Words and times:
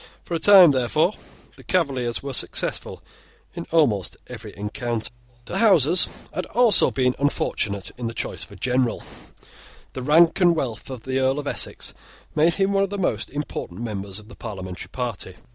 For 0.23 0.33
a 0.33 0.39
time, 0.39 0.71
therefore, 0.71 1.13
the 1.57 1.63
Cavaliers 1.63 2.23
were 2.23 2.33
successful 2.33 3.03
in 3.53 3.67
almost 3.69 4.17
every 4.25 4.51
encounter. 4.57 5.11
The 5.45 5.59
Houses 5.59 6.07
had 6.33 6.47
also 6.47 6.89
been 6.89 7.13
unfortunate 7.19 7.91
in 7.99 8.07
the 8.07 8.15
choice 8.15 8.43
of 8.43 8.51
a 8.51 8.55
general. 8.55 9.03
The 9.93 10.01
rank 10.01 10.41
and 10.41 10.55
wealth 10.55 10.89
of 10.89 11.03
the 11.03 11.19
Earl 11.19 11.37
of 11.37 11.45
Essex 11.45 11.93
made 12.33 12.55
him 12.55 12.73
one 12.73 12.81
of 12.81 12.89
the 12.89 12.97
most 12.97 13.29
important 13.29 13.81
members 13.81 14.17
of 14.17 14.27
the 14.27 14.35
parliamentary 14.35 14.89
party. 14.89 15.35